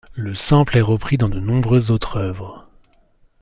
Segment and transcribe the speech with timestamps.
[0.15, 2.67] Le sample est repris dans de nombreuses autres œuvres.